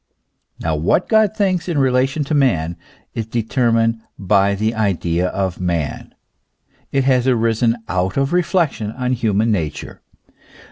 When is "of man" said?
5.27-6.15